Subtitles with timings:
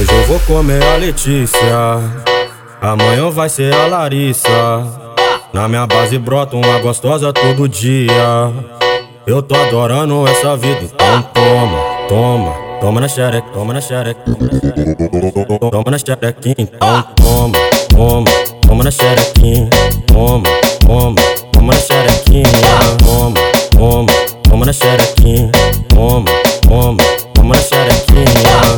[0.00, 1.60] Hoje eu vou comer a Letícia,
[2.80, 4.48] amanhã vai ser a Larissa.
[5.52, 8.50] Na minha base brota uma gostosa todo dia.
[9.26, 11.78] Eu tô adorando essa vida, então toma,
[12.08, 14.22] toma, toma na xereca, toma na xereca,
[15.70, 17.58] toma na xerequinha, então toma,
[17.90, 18.30] toma,
[18.66, 19.68] toma na xerequinha,
[20.06, 20.48] toma,
[20.80, 21.16] toma,
[21.52, 22.44] toma na xerequinha,
[23.04, 23.34] toma,
[23.70, 24.12] toma,
[24.48, 25.52] toma na xerequinha,
[25.90, 26.24] toma,
[26.66, 26.96] toma,
[27.34, 28.69] toma na xerequinha.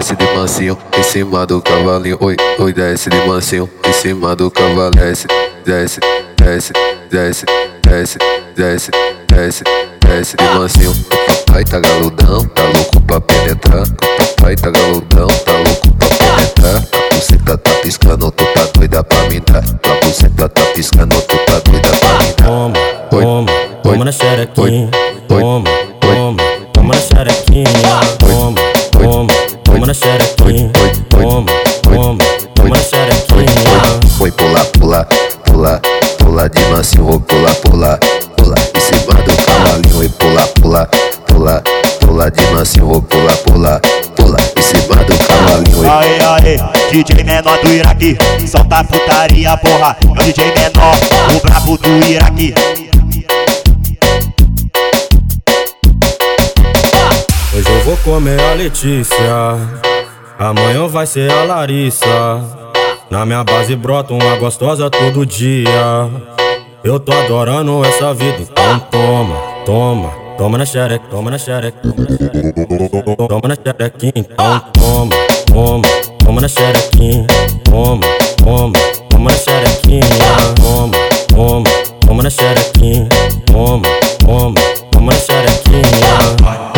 [0.00, 2.16] Desce de mansinho em cima do cavalinho.
[2.22, 4.92] Oi, oi, desce de mansinho em cima do cavalo.
[4.92, 5.26] Desce,
[5.62, 6.00] desce,
[6.38, 6.72] desce,
[7.10, 7.44] desce,
[7.84, 8.18] desce,
[8.56, 8.90] desce,
[9.28, 9.62] desce,
[10.00, 10.90] desce de mansinho.
[10.90, 13.82] O papai tá galudão, tá louco pra penetrar.
[13.82, 16.76] O papai tá galudão, tá louco pra penetrar.
[16.76, 19.58] A buceta tá piscando, tu tá doida pra me dar.
[19.58, 22.46] A buceta tá piscando, tu tá doida pra me dar.
[22.46, 22.74] Toma,
[23.10, 24.90] toma, toma na xerequinha,
[36.80, 37.98] de mansinho, vou pular, pular,
[38.36, 40.86] pular em cima do cavalinho e pular, pular,
[41.26, 41.62] pular,
[42.00, 43.80] pular de mansinho, vou pular, pular,
[44.16, 49.56] pular em cima do cavalinho e Aê, aê, DJ menor do Iraque, solta a putaria,
[49.58, 49.96] porra.
[50.02, 50.96] É o DJ menor,
[51.36, 52.54] o brabo do Iraque.
[57.54, 59.58] Hoje eu vou comer a Letícia,
[60.38, 62.40] amanhã vai ser a Larissa.
[63.10, 66.39] Na minha base brota uma gostosa todo dia.
[66.82, 69.36] Eu tô adorando essa vida, então toma,
[69.66, 71.78] toma, toma na xereca, toma na xereca,
[73.28, 75.10] toma na xerequinha, então toma,
[75.46, 75.82] toma,
[76.18, 77.26] toma na xerequinha,
[77.64, 78.06] toma,
[78.38, 78.72] toma,
[79.10, 80.06] toma na xerequinha,
[80.56, 80.96] toma,
[81.28, 83.08] toma, toma na xerequinha,
[83.44, 84.54] toma, toma,
[84.90, 85.90] toma na xerequinha.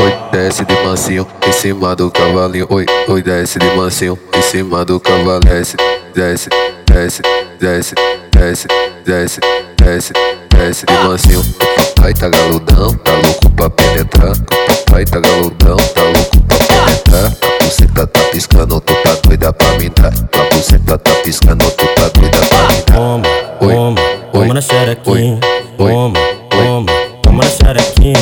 [0.03, 2.67] Oi, desce de mansinho em cima do cavalinho.
[2.71, 5.39] Oi, oi, desce de mansinho em cima do cavalo.
[5.41, 5.77] Desce,
[6.13, 6.51] desce,
[6.89, 7.23] desce,
[7.61, 7.95] desce,
[8.33, 8.67] desce,
[9.05, 9.41] desce,
[9.83, 10.13] desce,
[10.51, 11.41] desce de mansinho.
[11.41, 14.33] O papai tá galudão, tá louco pra penetrar.
[14.33, 17.27] O papai tá galudão, tá louco pra penetrar.
[17.27, 20.13] A buceta tá piscando, tu tá doida pra me dar.
[20.13, 22.95] A buceta tá piscando, tu tá doida pra me dar.
[22.95, 23.29] Toma,
[23.61, 25.41] Oi, toma, oi, toma na xerequinha,
[25.79, 26.19] toma,
[26.51, 26.93] toma,
[27.23, 28.19] toma na xerequinha,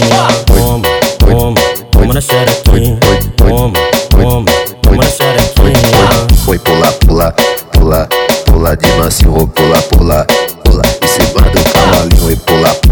[0.47, 0.89] toma,
[1.19, 1.61] toma,
[1.91, 2.99] toma na xerequinha,
[3.37, 3.73] toma,
[4.09, 4.45] toma,
[4.83, 6.37] toma na xerequinha.
[6.45, 7.35] Foi pular, pular,
[7.73, 8.09] pular,
[8.47, 10.27] pular de mansinho, vou pular, pular,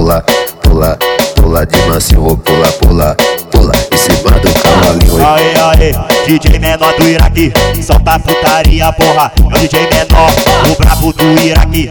[0.08, 0.24] pular,
[0.62, 0.98] pular,
[1.36, 3.14] pular, de mansinho, vou pular, pular,
[3.50, 7.52] pular em cima do cavalinho Aê, aê, DJ menor do Iraque,
[7.82, 9.30] solta a putaria, porra.
[9.36, 10.30] É o DJ menor,
[10.70, 11.90] o brabo do Iraque.